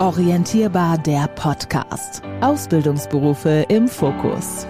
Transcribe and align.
Orientierbar 0.00 0.96
der 0.96 1.28
Podcast. 1.28 2.22
Ausbildungsberufe 2.40 3.66
im 3.68 3.86
Fokus. 3.86 4.66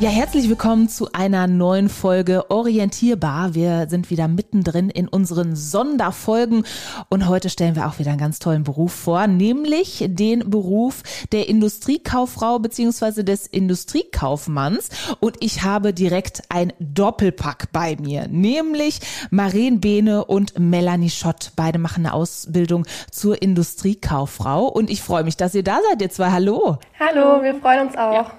Ja, 0.00 0.08
herzlich 0.08 0.48
willkommen 0.48 0.88
zu 0.88 1.12
einer 1.12 1.46
neuen 1.46 1.90
Folge 1.90 2.50
Orientierbar. 2.50 3.54
Wir 3.54 3.86
sind 3.90 4.08
wieder 4.08 4.28
mittendrin 4.28 4.88
in 4.88 5.06
unseren 5.06 5.54
Sonderfolgen 5.54 6.64
und 7.10 7.28
heute 7.28 7.50
stellen 7.50 7.76
wir 7.76 7.86
auch 7.86 7.98
wieder 7.98 8.08
einen 8.08 8.18
ganz 8.18 8.38
tollen 8.38 8.64
Beruf 8.64 8.94
vor, 8.94 9.26
nämlich 9.26 10.02
den 10.08 10.48
Beruf 10.48 11.02
der 11.32 11.50
Industriekauffrau 11.50 12.60
beziehungsweise 12.60 13.24
des 13.24 13.46
Industriekaufmanns. 13.46 14.88
Und 15.20 15.36
ich 15.40 15.64
habe 15.64 15.92
direkt 15.92 16.44
ein 16.48 16.72
Doppelpack 16.78 17.70
bei 17.70 17.96
mir, 18.00 18.26
nämlich 18.26 19.00
Maren 19.28 19.80
Behne 19.82 20.24
und 20.24 20.58
Melanie 20.58 21.10
Schott. 21.10 21.52
Beide 21.56 21.78
machen 21.78 22.06
eine 22.06 22.14
Ausbildung 22.14 22.86
zur 23.10 23.42
Industriekauffrau 23.42 24.64
und 24.64 24.88
ich 24.88 25.02
freue 25.02 25.24
mich, 25.24 25.36
dass 25.36 25.54
ihr 25.54 25.62
da 25.62 25.78
seid, 25.90 26.00
ihr 26.00 26.08
zwei. 26.08 26.30
Hallo. 26.30 26.78
Hallo, 26.98 27.42
wir 27.42 27.54
freuen 27.56 27.88
uns 27.88 27.98
auch. 27.98 28.14
Ja. 28.14 28.32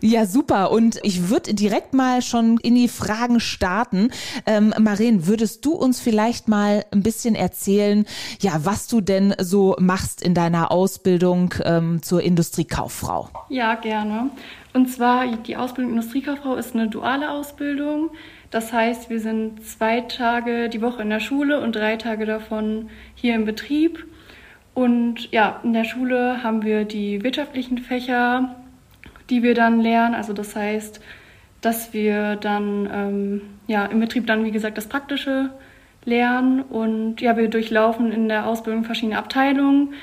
Ja, 0.00 0.26
super. 0.26 0.70
Und 0.70 0.98
ich 1.02 1.28
würde 1.28 1.54
direkt 1.54 1.94
mal 1.94 2.22
schon 2.22 2.58
in 2.58 2.74
die 2.74 2.88
Fragen 2.88 3.40
starten. 3.40 4.10
Ähm, 4.46 4.74
Maren, 4.78 5.26
würdest 5.26 5.64
du 5.64 5.72
uns 5.72 6.00
vielleicht 6.00 6.48
mal 6.48 6.84
ein 6.90 7.02
bisschen 7.02 7.34
erzählen, 7.34 8.06
ja, 8.40 8.64
was 8.64 8.86
du 8.86 9.00
denn 9.00 9.34
so 9.38 9.76
machst 9.78 10.22
in 10.22 10.34
deiner 10.34 10.70
Ausbildung 10.70 11.54
ähm, 11.64 12.02
zur 12.02 12.22
Industriekauffrau? 12.22 13.28
Ja, 13.48 13.74
gerne. 13.74 14.30
Und 14.72 14.88
zwar, 14.88 15.26
die 15.26 15.56
Ausbildung 15.56 15.92
Industriekauffrau 15.94 16.54
ist 16.54 16.74
eine 16.74 16.88
duale 16.88 17.30
Ausbildung. 17.30 18.10
Das 18.50 18.72
heißt, 18.72 19.10
wir 19.10 19.20
sind 19.20 19.64
zwei 19.64 20.00
Tage 20.02 20.68
die 20.68 20.82
Woche 20.82 21.02
in 21.02 21.10
der 21.10 21.20
Schule 21.20 21.60
und 21.60 21.76
drei 21.76 21.96
Tage 21.96 22.26
davon 22.26 22.88
hier 23.14 23.34
im 23.34 23.44
Betrieb. 23.44 24.06
Und 24.74 25.30
ja, 25.32 25.60
in 25.62 25.72
der 25.72 25.84
Schule 25.84 26.42
haben 26.42 26.62
wir 26.62 26.84
die 26.84 27.22
wirtschaftlichen 27.22 27.78
Fächer, 27.78 28.56
die 29.30 29.42
wir 29.42 29.54
dann 29.54 29.80
lernen. 29.80 30.14
Also 30.14 30.32
das 30.32 30.54
heißt, 30.54 31.00
dass 31.60 31.92
wir 31.92 32.36
dann 32.36 32.88
ähm, 32.92 33.42
ja, 33.66 33.86
im 33.86 34.00
Betrieb 34.00 34.26
dann, 34.26 34.44
wie 34.44 34.50
gesagt, 34.50 34.76
das 34.76 34.88
Praktische 34.88 35.50
lernen. 36.04 36.62
Und 36.62 37.20
ja, 37.20 37.36
wir 37.36 37.48
durchlaufen 37.48 38.12
in 38.12 38.28
der 38.28 38.46
Ausbildung 38.46 38.84
verschiedene 38.84 39.18
Abteilungen, 39.18 39.94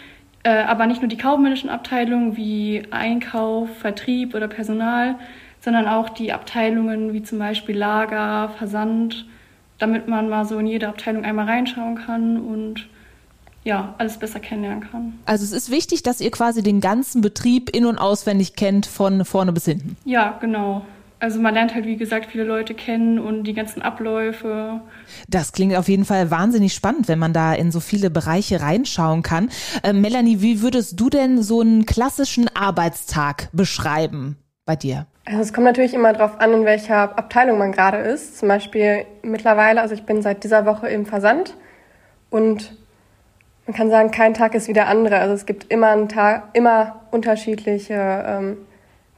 äh, 0.43 0.63
aber 0.63 0.85
nicht 0.85 1.01
nur 1.01 1.09
die 1.09 1.17
kaufmännischen 1.17 1.69
Abteilungen 1.69 2.37
wie 2.37 2.83
Einkauf, 2.91 3.77
Vertrieb 3.77 4.35
oder 4.35 4.47
Personal, 4.47 5.15
sondern 5.59 5.87
auch 5.87 6.09
die 6.09 6.33
Abteilungen 6.33 7.13
wie 7.13 7.23
zum 7.23 7.39
Beispiel 7.39 7.75
Lager, 7.75 8.49
Versand, 8.57 9.25
damit 9.79 10.07
man 10.07 10.29
mal 10.29 10.45
so 10.45 10.57
in 10.59 10.67
jede 10.67 10.87
Abteilung 10.87 11.25
einmal 11.25 11.45
reinschauen 11.45 11.95
kann 11.95 12.39
und 12.39 12.87
ja, 13.67 13.93
alles 13.97 14.17
besser 14.17 14.39
kennenlernen 14.39 14.89
kann. 14.89 15.19
Also 15.25 15.43
es 15.43 15.51
ist 15.51 15.69
wichtig, 15.69 16.01
dass 16.01 16.21
ihr 16.21 16.31
quasi 16.31 16.63
den 16.63 16.79
ganzen 16.79 17.19
Betrieb 17.19 17.69
in- 17.75 17.85
und 17.85 17.97
auswendig 17.97 18.55
kennt, 18.55 18.85
von 18.85 19.25
vorne 19.25 19.51
bis 19.51 19.65
hinten. 19.65 19.97
Ja, 20.05 20.37
genau. 20.39 20.85
Also 21.19 21.41
man 21.41 21.53
lernt 21.53 21.75
halt, 21.75 21.85
wie 21.85 21.97
gesagt, 21.97 22.27
viele 22.27 22.45
Leute 22.45 22.73
kennen 22.73 23.19
und 23.19 23.43
die 23.43 23.53
ganzen 23.53 23.81
Abläufe. 23.81 24.79
Das 25.27 25.51
klingt 25.51 25.75
auf 25.75 25.89
jeden 25.89 26.05
Fall 26.05 26.31
wahnsinnig 26.31 26.73
spannend, 26.73 27.09
wenn 27.09 27.19
man 27.19 27.33
da 27.33 27.53
in 27.53 27.71
so 27.71 27.81
viele 27.81 28.09
Bereiche 28.09 28.61
reinschauen 28.61 29.21
kann. 29.21 29.49
Äh, 29.83 29.91
Melanie, 29.91 30.41
wie 30.41 30.61
würdest 30.61 30.97
du 30.97 31.09
denn 31.09 31.43
so 31.43 31.59
einen 31.59 31.85
klassischen 31.85 32.47
Arbeitstag 32.55 33.49
beschreiben 33.51 34.37
bei 34.65 34.77
dir? 34.77 35.07
Also 35.25 35.41
es 35.41 35.51
kommt 35.51 35.65
natürlich 35.65 35.93
immer 35.93 36.13
darauf 36.13 36.39
an, 36.39 36.53
in 36.53 36.63
welcher 36.63 37.17
Abteilung 37.17 37.57
man 37.57 37.73
gerade 37.73 37.97
ist. 37.97 38.37
Zum 38.37 38.47
Beispiel 38.47 39.05
mittlerweile, 39.23 39.81
also 39.81 39.93
ich 39.93 40.03
bin 40.03 40.21
seit 40.21 40.45
dieser 40.45 40.65
Woche 40.65 40.87
im 40.87 41.05
Versand 41.05 41.55
und 42.29 42.77
man 43.67 43.75
kann 43.75 43.89
sagen, 43.89 44.11
kein 44.11 44.33
Tag 44.33 44.55
ist 44.55 44.69
wie 44.69 44.73
der 44.73 44.87
andere. 44.87 45.17
Also 45.17 45.33
es 45.33 45.45
gibt 45.45 45.71
immer 45.71 45.89
einen 45.89 46.07
Tag, 46.07 46.43
immer 46.53 47.01
unterschiedliche 47.11 48.23
ähm, 48.25 48.57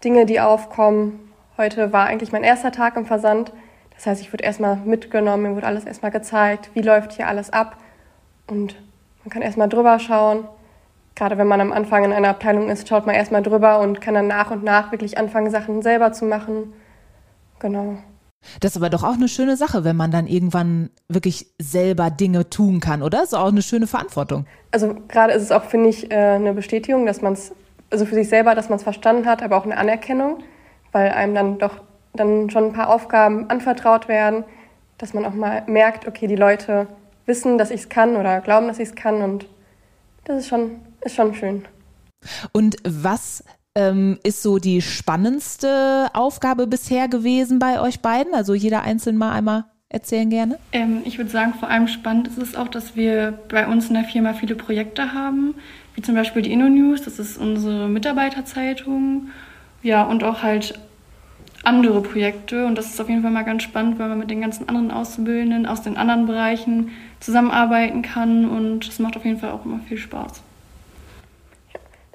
Dinge, 0.04 0.26
die 0.26 0.40
aufkommen. 0.40 1.32
Heute 1.56 1.94
war 1.94 2.08
eigentlich 2.08 2.32
mein 2.32 2.44
erster 2.44 2.72
Tag 2.72 2.98
im 2.98 3.06
Versand. 3.06 3.54
Das 3.96 4.08
heißt, 4.08 4.22
ich 4.22 4.34
wurde 4.34 4.44
erstmal 4.44 4.78
mitgenommen, 4.78 5.44
mir 5.44 5.56
wurde 5.56 5.68
alles 5.68 5.86
erstmal 5.86 6.12
gezeigt, 6.12 6.72
wie 6.74 6.82
läuft 6.82 7.14
hier 7.14 7.28
alles 7.28 7.52
ab. 7.54 7.78
Und 8.48 8.76
man 9.24 9.30
kann 9.30 9.44
erstmal 9.44 9.70
drüber 9.70 10.00
schauen. 10.00 10.48
Gerade 11.16 11.38
wenn 11.38 11.48
man 11.48 11.62
am 11.62 11.72
Anfang 11.72 12.04
in 12.04 12.14
einer 12.14 12.30
Abteilung 12.30 12.70
ist, 12.70 12.88
schaut 12.88 13.06
man 13.06 13.14
erstmal 13.14 13.44
drüber 13.44 13.80
und 13.80 14.02
kann 14.02 14.16
dann 14.16 14.28
nach 14.28 14.50
und 14.50 14.64
nach 14.64 14.92
wirklich 14.92 15.18
anfangen, 15.20 15.52
Sachen 15.52 15.84
selber 15.84 16.12
zu 16.12 16.26
machen. 16.26 16.74
Genau. 17.60 17.98
Das 18.60 18.72
ist 18.72 18.78
aber 18.78 18.90
doch 18.90 19.04
auch 19.04 19.14
eine 19.14 19.28
schöne 19.28 19.58
Sache, 19.58 19.84
wenn 19.84 19.96
man 19.96 20.12
dann 20.12 20.28
irgendwann 20.28 20.90
wirklich 21.08 21.48
selber 21.60 22.10
Dinge 22.10 22.50
tun 22.50 22.80
kann, 22.80 23.02
oder? 23.02 23.20
Das 23.20 23.30
ist 23.30 23.34
auch 23.34 23.48
eine 23.48 23.62
schöne 23.62 23.88
Verantwortung. 23.88 24.46
Also 24.72 24.96
gerade 25.08 25.34
ist 25.34 25.44
es 25.44 25.52
auch, 25.52 25.64
finde 25.64 25.90
ich, 25.90 26.12
äh, 26.12 26.16
eine 26.16 26.54
Bestätigung, 26.54 27.06
dass 27.06 27.22
man 27.22 27.34
es, 27.34 27.52
also 27.90 28.06
für 28.06 28.16
sich 28.16 28.30
selber, 28.30 28.56
dass 28.56 28.70
man 28.70 28.78
es 28.78 28.84
verstanden 28.84 29.26
hat, 29.26 29.44
aber 29.44 29.58
auch 29.58 29.66
eine 29.66 29.78
Anerkennung, 29.78 30.40
weil 30.92 31.12
einem 31.12 31.36
dann 31.36 31.58
doch 31.60 31.82
dann 32.14 32.50
schon 32.50 32.66
ein 32.66 32.74
paar 32.74 32.90
Aufgaben 32.90 33.50
anvertraut 33.50 34.08
werden, 34.08 34.44
dass 34.98 35.14
man 35.14 35.26
auch 35.26 35.34
mal 35.34 35.64
merkt, 35.68 36.08
okay, 36.08 36.28
die 36.28 36.36
Leute 36.36 36.88
wissen, 37.26 37.58
dass 37.58 37.72
ich 37.72 37.82
es 37.82 37.90
kann 37.90 38.16
oder 38.16 38.42
glauben, 38.42 38.68
dass 38.68 38.80
ich 38.80 38.90
es 38.90 38.96
kann 38.96 39.22
und 39.22 39.48
das 40.26 40.40
ist 40.40 40.48
schon, 40.48 40.82
ist 41.02 41.16
schon 41.16 41.34
schön. 41.36 41.66
Und 42.52 42.78
was 42.84 43.44
ähm, 43.76 44.20
ist 44.24 44.42
so 44.42 44.58
die 44.58 44.82
spannendste 44.82 46.10
Aufgabe 46.14 46.68
bisher 46.68 47.08
gewesen 47.08 47.60
bei 47.60 47.80
euch 47.82 48.02
beiden? 48.02 48.34
Also 48.34 48.54
jeder 48.54 48.82
einzeln 48.82 49.18
mal 49.18 49.32
einmal 49.32 49.66
erzählen 49.90 50.30
gerne? 50.30 50.60
Ähm, 50.72 51.02
ich 51.06 51.18
würde 51.18 51.32
sagen, 51.32 51.54
vor 51.60 51.70
allem 51.70 51.88
spannend 51.88 52.28
ist 52.28 52.38
es 52.38 52.56
auch, 52.56 52.68
dass 52.68 52.96
wir 52.96 53.40
bei 53.50 53.68
uns 53.68 53.88
in 53.88 53.96
der 53.96 54.04
Firma 54.04 54.34
viele 54.34 54.56
Projekte 54.56 55.14
haben, 55.14 55.56
wie 55.96 56.02
zum 56.02 56.16
Beispiel 56.16 56.42
die 56.42 56.52
InnoNews, 56.52 57.02
das 57.04 57.20
ist 57.20 57.38
unsere 57.38 57.88
Mitarbeiterzeitung. 57.90 59.30
Ja, 59.82 60.04
und 60.04 60.24
auch 60.24 60.44
halt 60.44 60.78
andere 61.64 62.02
Projekte. 62.02 62.66
Und 62.66 62.78
das 62.78 62.88
ist 62.88 63.02
auf 63.02 63.10
jeden 63.10 63.22
Fall 63.22 63.32
mal 63.32 63.44
ganz 63.44 63.64
spannend, 63.64 64.00
weil 64.00 64.10
man 64.10 64.20
mit 64.20 64.30
den 64.30 64.42
ganzen 64.42 64.68
anderen 64.70 64.92
Auszubildenden 64.92 65.66
aus 65.66 65.82
den 65.82 65.98
anderen 65.98 66.26
Bereichen 66.26 66.90
zusammenarbeiten 67.20 68.02
kann. 68.02 68.50
Und 68.50 68.88
es 68.88 69.00
macht 69.00 69.18
auf 69.18 69.26
jeden 69.26 69.40
Fall 69.40 69.52
auch 69.52 69.66
immer 69.66 69.80
viel 69.88 69.98
Spaß. 69.98 70.42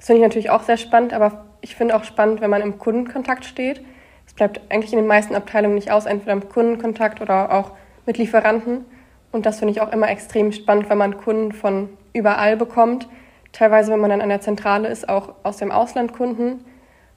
Das 0.05 0.09
finde 0.09 0.21
ich 0.21 0.27
natürlich 0.27 0.49
auch 0.51 0.61
sehr 0.61 0.77
spannend, 0.77 1.13
aber 1.13 1.45
ich 1.61 1.75
finde 1.75 1.95
auch 1.95 2.03
spannend, 2.03 2.39
wenn 2.39 2.51
man 2.51 2.61
im 2.61 2.77
Kundenkontakt 2.77 3.43
steht. 3.43 3.83
Es 4.27 4.35
bleibt 4.35 4.61
eigentlich 4.69 4.93
in 4.93 4.99
den 4.99 5.07
meisten 5.07 5.33
Abteilungen 5.33 5.73
nicht 5.73 5.89
aus, 5.89 6.05
entweder 6.05 6.33
im 6.33 6.47
Kundenkontakt 6.47 7.21
oder 7.21 7.51
auch 7.51 7.71
mit 8.05 8.19
Lieferanten. 8.19 8.85
Und 9.31 9.47
das 9.47 9.57
finde 9.57 9.71
ich 9.71 9.81
auch 9.81 9.91
immer 9.91 10.07
extrem 10.07 10.51
spannend, 10.51 10.91
wenn 10.91 10.99
man 10.99 11.17
Kunden 11.17 11.53
von 11.53 11.89
überall 12.13 12.55
bekommt. 12.55 13.07
Teilweise, 13.51 13.91
wenn 13.91 13.99
man 13.99 14.11
dann 14.11 14.21
an 14.21 14.29
der 14.29 14.41
Zentrale 14.41 14.89
ist, 14.89 15.09
auch 15.09 15.33
aus 15.41 15.57
dem 15.57 15.71
Ausland 15.71 16.13
Kunden. 16.13 16.63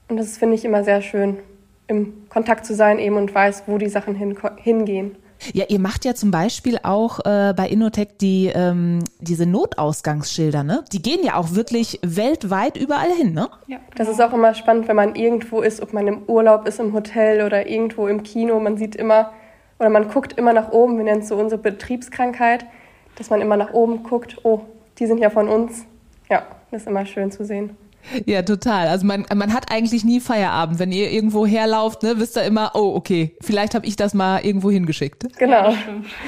Und 0.08 0.16
das 0.16 0.38
finde 0.38 0.54
ich 0.54 0.64
immer 0.64 0.82
sehr 0.82 1.02
schön, 1.02 1.36
im 1.88 2.26
Kontakt 2.30 2.64
zu 2.64 2.74
sein 2.74 2.98
eben 2.98 3.16
und 3.16 3.34
weiß, 3.34 3.64
wo 3.66 3.76
die 3.76 3.90
Sachen 3.90 4.14
hin, 4.14 4.34
hingehen. 4.56 5.14
Ja, 5.52 5.64
ihr 5.68 5.78
macht 5.78 6.04
ja 6.04 6.14
zum 6.14 6.30
Beispiel 6.30 6.78
auch 6.82 7.20
äh, 7.20 7.54
bei 7.56 7.68
Innotech 7.68 8.08
die 8.20 8.50
ähm, 8.54 9.00
diese 9.20 9.46
Notausgangsschilder, 9.46 10.62
ne? 10.64 10.84
Die 10.92 11.02
gehen 11.02 11.24
ja 11.24 11.36
auch 11.36 11.54
wirklich 11.54 12.00
weltweit 12.02 12.76
überall 12.76 13.10
hin, 13.10 13.32
ne? 13.32 13.48
Ja. 13.66 13.78
Das 13.96 14.08
ist 14.08 14.20
auch 14.20 14.32
immer 14.32 14.54
spannend, 14.54 14.88
wenn 14.88 14.96
man 14.96 15.14
irgendwo 15.14 15.60
ist, 15.60 15.80
ob 15.82 15.92
man 15.92 16.06
im 16.06 16.22
Urlaub 16.26 16.66
ist, 16.66 16.80
im 16.80 16.92
Hotel 16.92 17.44
oder 17.44 17.68
irgendwo 17.68 18.06
im 18.06 18.22
Kino. 18.22 18.58
Man 18.60 18.76
sieht 18.76 18.96
immer 18.96 19.32
oder 19.78 19.90
man 19.90 20.08
guckt 20.08 20.38
immer 20.38 20.52
nach 20.52 20.72
oben. 20.72 20.96
Wir 20.96 21.04
nennen 21.04 21.22
es 21.22 21.28
so 21.28 21.36
unsere 21.36 21.60
Betriebskrankheit, 21.60 22.66
dass 23.16 23.30
man 23.30 23.40
immer 23.40 23.56
nach 23.56 23.72
oben 23.72 24.02
guckt. 24.02 24.36
Oh, 24.42 24.60
die 24.98 25.06
sind 25.06 25.18
ja 25.18 25.30
von 25.30 25.48
uns. 25.48 25.84
Ja, 26.30 26.42
das 26.70 26.82
ist 26.82 26.88
immer 26.88 27.06
schön 27.06 27.30
zu 27.30 27.44
sehen. 27.44 27.76
Ja, 28.26 28.42
total. 28.42 28.88
Also 28.88 29.06
man, 29.06 29.26
man 29.34 29.52
hat 29.52 29.70
eigentlich 29.70 30.04
nie 30.04 30.20
Feierabend. 30.20 30.78
Wenn 30.78 30.92
ihr 30.92 31.10
irgendwo 31.10 31.46
herlauft, 31.46 32.02
ne, 32.02 32.14
wisst 32.16 32.36
ihr 32.36 32.44
immer, 32.44 32.72
oh, 32.74 32.94
okay, 32.94 33.36
vielleicht 33.40 33.74
habe 33.74 33.86
ich 33.86 33.96
das 33.96 34.14
mal 34.14 34.44
irgendwo 34.44 34.70
hingeschickt. 34.70 35.26
Genau. 35.38 35.74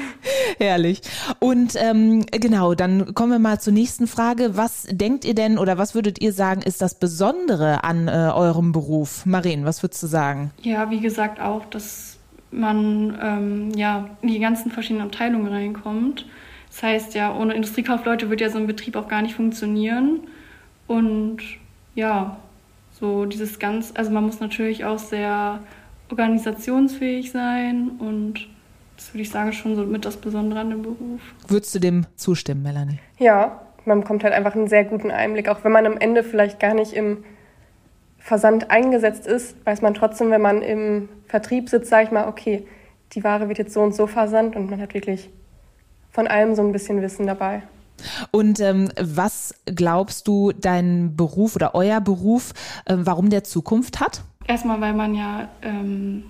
Herrlich. 0.57 1.01
Und 1.39 1.73
ähm, 1.75 2.25
genau, 2.31 2.75
dann 2.75 3.13
kommen 3.13 3.31
wir 3.31 3.39
mal 3.39 3.59
zur 3.59 3.73
nächsten 3.73 4.07
Frage. 4.07 4.57
Was 4.57 4.87
denkt 4.89 5.25
ihr 5.25 5.33
denn 5.33 5.57
oder 5.57 5.77
was 5.77 5.95
würdet 5.95 6.21
ihr 6.21 6.33
sagen, 6.33 6.61
ist 6.61 6.81
das 6.81 6.95
Besondere 6.95 7.83
an 7.83 8.07
äh, 8.07 8.11
eurem 8.11 8.71
Beruf? 8.71 9.25
Maren, 9.25 9.65
was 9.65 9.83
würdest 9.83 10.03
du 10.03 10.07
sagen? 10.07 10.51
Ja, 10.61 10.89
wie 10.91 10.99
gesagt 10.99 11.39
auch, 11.39 11.65
dass 11.65 12.17
man 12.51 13.17
ähm, 13.21 13.71
ja 13.75 14.09
in 14.21 14.27
die 14.27 14.39
ganzen 14.39 14.71
verschiedenen 14.71 15.05
Abteilungen 15.07 15.47
reinkommt. 15.47 16.25
Das 16.67 16.83
heißt 16.83 17.15
ja, 17.15 17.35
ohne 17.35 17.53
Industriekaufleute 17.53 18.29
wird 18.29 18.41
ja 18.41 18.49
so 18.49 18.57
ein 18.57 18.67
Betrieb 18.67 18.95
auch 18.95 19.07
gar 19.07 19.21
nicht 19.21 19.35
funktionieren. 19.35 20.21
Und 20.91 21.37
ja, 21.95 22.35
so 22.91 23.25
dieses 23.25 23.59
ganz, 23.59 23.93
also 23.95 24.11
man 24.11 24.25
muss 24.25 24.41
natürlich 24.41 24.83
auch 24.83 24.99
sehr 24.99 25.61
organisationsfähig 26.09 27.31
sein 27.31 27.91
und 27.97 28.49
das 28.97 29.13
würde 29.13 29.21
ich 29.21 29.29
sagen 29.29 29.53
schon 29.53 29.77
so 29.77 29.83
mit 29.83 30.03
das 30.03 30.17
Besondere 30.17 30.59
an 30.59 30.69
dem 30.69 30.81
Beruf. 30.81 31.21
Würdest 31.47 31.73
du 31.73 31.79
dem 31.79 32.05
zustimmen, 32.17 32.61
Melanie? 32.61 32.99
Ja, 33.19 33.61
man 33.85 34.01
bekommt 34.01 34.25
halt 34.25 34.33
einfach 34.33 34.53
einen 34.53 34.67
sehr 34.67 34.83
guten 34.83 35.11
Einblick, 35.11 35.47
auch 35.47 35.63
wenn 35.63 35.71
man 35.71 35.85
am 35.85 35.95
Ende 35.95 36.23
vielleicht 36.23 36.59
gar 36.59 36.73
nicht 36.73 36.91
im 36.91 37.23
Versand 38.17 38.69
eingesetzt 38.69 39.25
ist, 39.25 39.65
weiß 39.65 39.81
man 39.81 39.93
trotzdem, 39.93 40.29
wenn 40.29 40.41
man 40.41 40.61
im 40.61 41.07
Vertrieb 41.25 41.69
sitzt, 41.69 41.89
sage 41.89 42.03
ich 42.03 42.11
mal, 42.11 42.27
okay, 42.27 42.67
die 43.13 43.23
Ware 43.23 43.47
wird 43.47 43.59
jetzt 43.59 43.73
so 43.73 43.79
und 43.79 43.95
so 43.95 44.07
versandt 44.07 44.57
und 44.57 44.69
man 44.69 44.81
hat 44.81 44.93
wirklich 44.93 45.29
von 46.11 46.27
allem 46.27 46.53
so 46.53 46.61
ein 46.61 46.73
bisschen 46.73 47.01
Wissen 47.01 47.27
dabei. 47.27 47.63
Und 48.31 48.59
ähm, 48.59 48.89
was 48.99 49.53
glaubst 49.65 50.27
du, 50.27 50.51
dein 50.51 51.15
Beruf 51.15 51.55
oder 51.55 51.75
euer 51.75 52.01
Beruf, 52.01 52.53
äh, 52.85 52.95
warum 52.97 53.29
der 53.29 53.43
Zukunft 53.43 53.99
hat? 53.99 54.23
Erstmal, 54.47 54.81
weil 54.81 54.93
man 54.93 55.15
ja 55.15 55.49
ähm, 55.61 56.23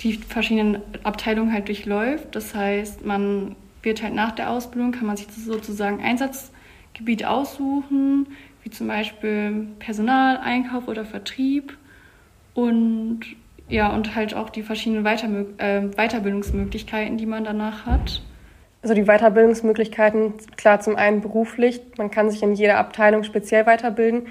die 0.00 0.14
verschiedenen 0.14 0.80
Abteilungen 1.02 1.52
halt 1.52 1.68
durchläuft. 1.68 2.34
Das 2.34 2.54
heißt, 2.54 3.04
man 3.04 3.56
wird 3.82 4.02
halt 4.02 4.14
nach 4.14 4.32
der 4.32 4.50
Ausbildung, 4.50 4.92
kann 4.92 5.06
man 5.06 5.16
sich 5.16 5.28
sozusagen 5.30 6.02
Einsatzgebiet 6.02 7.24
aussuchen, 7.24 8.26
wie 8.62 8.70
zum 8.70 8.88
Beispiel 8.88 9.68
Personal, 9.78 10.38
Einkauf 10.38 10.88
oder 10.88 11.04
Vertrieb. 11.04 11.76
Und 12.54 13.20
ja, 13.68 13.88
und 13.94 14.14
halt 14.14 14.34
auch 14.34 14.50
die 14.50 14.62
verschiedenen 14.62 15.04
Weiter 15.04 15.28
äh, 15.58 15.82
Weiterbildungsmöglichkeiten, 15.96 17.16
die 17.16 17.26
man 17.26 17.44
danach 17.44 17.86
hat. 17.86 18.22
Also 18.82 18.94
die 18.94 19.04
Weiterbildungsmöglichkeiten, 19.04 20.34
klar, 20.56 20.80
zum 20.80 20.96
einen 20.96 21.20
beruflich, 21.20 21.82
man 21.98 22.10
kann 22.10 22.30
sich 22.30 22.42
in 22.42 22.54
jeder 22.54 22.78
Abteilung 22.78 23.24
speziell 23.24 23.66
weiterbilden, 23.66 24.26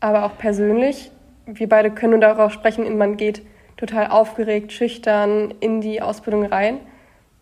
aber 0.00 0.24
auch 0.24 0.36
persönlich. 0.36 1.10
Wir 1.46 1.68
beide 1.68 1.90
können 1.90 2.12
nur 2.12 2.20
darauf 2.20 2.52
sprechen, 2.52 2.98
man 2.98 3.16
geht 3.16 3.42
total 3.76 4.08
aufgeregt, 4.08 4.72
schüchtern 4.72 5.54
in 5.60 5.80
die 5.80 6.02
Ausbildung 6.02 6.44
rein 6.44 6.80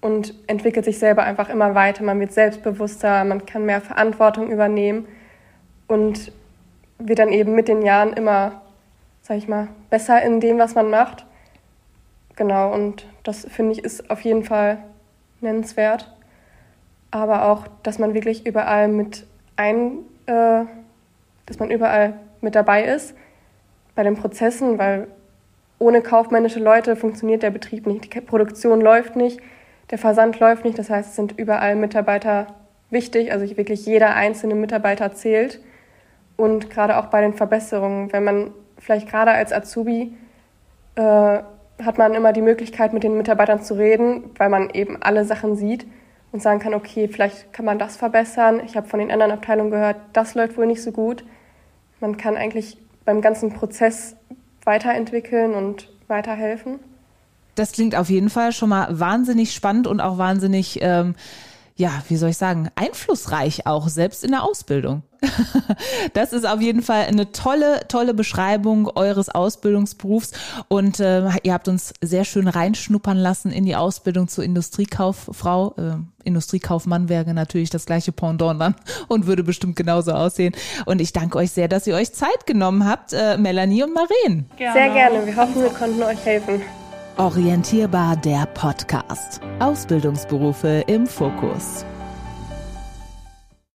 und 0.00 0.34
entwickelt 0.46 0.84
sich 0.84 0.98
selber 0.98 1.24
einfach 1.24 1.48
immer 1.48 1.74
weiter. 1.74 2.04
Man 2.04 2.20
wird 2.20 2.32
selbstbewusster, 2.32 3.24
man 3.24 3.44
kann 3.44 3.66
mehr 3.66 3.80
Verantwortung 3.80 4.50
übernehmen 4.50 5.06
und 5.88 6.32
wird 6.98 7.18
dann 7.18 7.32
eben 7.32 7.54
mit 7.54 7.68
den 7.68 7.82
Jahren 7.82 8.12
immer, 8.12 8.62
sag 9.22 9.36
ich 9.36 9.48
mal, 9.48 9.68
besser 9.90 10.22
in 10.22 10.40
dem, 10.40 10.58
was 10.58 10.74
man 10.74 10.90
macht. 10.90 11.26
Genau, 12.36 12.72
und 12.72 13.06
das 13.24 13.46
finde 13.48 13.72
ich 13.72 13.84
ist 13.84 14.10
auf 14.10 14.20
jeden 14.22 14.44
Fall 14.44 14.78
nennenswert. 15.40 16.10
Aber 17.12 17.44
auch, 17.44 17.68
dass 17.84 18.00
man 18.00 18.14
wirklich 18.14 18.46
überall 18.46 18.88
mit 18.88 19.26
ein, 19.56 19.98
äh, 20.26 20.64
dass 21.46 21.58
man 21.60 21.70
überall 21.70 22.14
mit 22.40 22.56
dabei 22.56 22.84
ist 22.84 23.14
bei 23.94 24.02
den 24.02 24.16
Prozessen, 24.16 24.78
weil 24.78 25.06
ohne 25.78 26.00
kaufmännische 26.00 26.58
Leute 26.58 26.96
funktioniert 26.96 27.42
der 27.42 27.50
Betrieb 27.50 27.86
nicht. 27.86 28.14
Die 28.14 28.20
Produktion 28.20 28.80
läuft 28.80 29.14
nicht, 29.14 29.40
der 29.90 29.98
Versand 29.98 30.40
läuft 30.40 30.64
nicht. 30.64 30.78
Das 30.78 30.88
heißt, 30.88 31.10
es 31.10 31.16
sind 31.16 31.38
überall 31.38 31.76
Mitarbeiter 31.76 32.46
wichtig. 32.88 33.30
Also 33.30 33.44
wirklich 33.56 33.84
jeder 33.84 34.14
einzelne 34.14 34.54
Mitarbeiter 34.54 35.12
zählt. 35.12 35.60
Und 36.36 36.70
gerade 36.70 36.96
auch 36.96 37.06
bei 37.06 37.20
den 37.20 37.34
Verbesserungen, 37.34 38.12
wenn 38.12 38.24
man 38.24 38.50
vielleicht 38.78 39.08
gerade 39.08 39.32
als 39.32 39.52
Azubi 39.52 40.16
äh, 40.94 41.38
hat 41.82 41.98
man 41.98 42.14
immer 42.14 42.32
die 42.32 42.42
Möglichkeit, 42.42 42.94
mit 42.94 43.02
den 43.02 43.16
Mitarbeitern 43.18 43.62
zu 43.62 43.74
reden, 43.74 44.30
weil 44.38 44.48
man 44.48 44.70
eben 44.70 45.02
alle 45.02 45.24
Sachen 45.26 45.56
sieht 45.56 45.86
und 46.32 46.42
sagen 46.42 46.60
kann, 46.60 46.74
okay, 46.74 47.08
vielleicht 47.08 47.52
kann 47.52 47.64
man 47.64 47.78
das 47.78 47.96
verbessern. 47.96 48.60
Ich 48.64 48.76
habe 48.76 48.88
von 48.88 48.98
den 48.98 49.10
anderen 49.10 49.32
Abteilungen 49.32 49.70
gehört, 49.70 49.96
das 50.14 50.34
läuft 50.34 50.56
wohl 50.56 50.66
nicht 50.66 50.82
so 50.82 50.90
gut. 50.90 51.24
Man 52.00 52.16
kann 52.16 52.36
eigentlich 52.36 52.78
beim 53.04 53.20
ganzen 53.20 53.52
Prozess 53.52 54.16
weiterentwickeln 54.64 55.54
und 55.54 55.88
weiterhelfen. 56.08 56.78
Das 57.54 57.72
klingt 57.72 57.94
auf 57.94 58.08
jeden 58.08 58.30
Fall 58.30 58.52
schon 58.52 58.70
mal 58.70 58.98
wahnsinnig 58.98 59.52
spannend 59.52 59.86
und 59.86 60.00
auch 60.00 60.16
wahnsinnig, 60.16 60.78
ähm, 60.80 61.14
ja, 61.76 62.02
wie 62.08 62.16
soll 62.16 62.30
ich 62.30 62.36
sagen, 62.36 62.68
einflussreich 62.74 63.66
auch, 63.66 63.88
selbst 63.88 64.24
in 64.24 64.32
der 64.32 64.44
Ausbildung. 64.44 65.02
Das 66.14 66.32
ist 66.32 66.46
auf 66.46 66.60
jeden 66.60 66.82
Fall 66.82 67.04
eine 67.04 67.32
tolle, 67.32 67.86
tolle 67.88 68.12
Beschreibung 68.14 68.88
eures 68.88 69.28
Ausbildungsberufs 69.28 70.32
und 70.68 71.00
äh, 71.00 71.22
ihr 71.42 71.52
habt 71.52 71.68
uns 71.68 71.94
sehr 72.00 72.24
schön 72.24 72.48
reinschnuppern 72.48 73.16
lassen 73.16 73.50
in 73.50 73.64
die 73.64 73.76
Ausbildung 73.76 74.28
zur 74.28 74.44
Industriekauffrau. 74.44 75.74
Äh, 75.78 75.94
Industriekaufmann 76.24 77.08
wäre 77.08 77.34
natürlich 77.34 77.70
das 77.70 77.86
gleiche 77.86 78.12
Pendant 78.12 78.60
dann 78.60 78.74
und 79.08 79.26
würde 79.26 79.42
bestimmt 79.42 79.76
genauso 79.76 80.12
aussehen. 80.12 80.54
Und 80.86 81.00
ich 81.00 81.12
danke 81.12 81.38
euch 81.38 81.52
sehr, 81.52 81.68
dass 81.68 81.86
ihr 81.86 81.94
euch 81.94 82.12
Zeit 82.12 82.46
genommen 82.46 82.86
habt, 82.86 83.12
äh, 83.12 83.36
Melanie 83.38 83.84
und 83.84 83.94
Maren. 83.94 84.46
Gerne. 84.56 84.72
Sehr 84.72 84.90
gerne. 84.90 85.26
Wir 85.26 85.36
hoffen, 85.36 85.62
wir 85.62 85.70
konnten 85.70 86.02
euch 86.02 86.24
helfen. 86.24 86.62
Orientierbar 87.18 88.16
der 88.16 88.46
Podcast. 88.46 89.42
Ausbildungsberufe 89.58 90.82
im 90.86 91.06
Fokus. 91.06 91.84